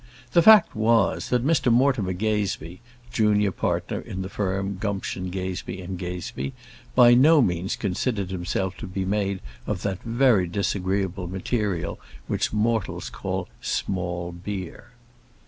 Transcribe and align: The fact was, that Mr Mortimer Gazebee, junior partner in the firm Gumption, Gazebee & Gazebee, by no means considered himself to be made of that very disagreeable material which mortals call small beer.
The 0.31 0.41
fact 0.41 0.75
was, 0.75 1.29
that 1.29 1.45
Mr 1.45 1.71
Mortimer 1.71 2.13
Gazebee, 2.13 2.79
junior 3.11 3.51
partner 3.51 3.99
in 4.01 4.23
the 4.23 4.29
firm 4.29 4.77
Gumption, 4.79 5.29
Gazebee 5.29 5.77
& 5.93 5.95
Gazebee, 5.97 6.53
by 6.95 7.13
no 7.13 7.39
means 7.39 7.75
considered 7.75 8.31
himself 8.31 8.75
to 8.77 8.87
be 8.87 9.05
made 9.05 9.41
of 9.67 9.83
that 9.83 10.01
very 10.01 10.47
disagreeable 10.47 11.27
material 11.27 11.99
which 12.25 12.51
mortals 12.51 13.11
call 13.11 13.47
small 13.61 14.31
beer. 14.31 14.89